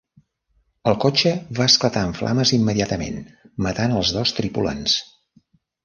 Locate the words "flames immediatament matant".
2.21-3.97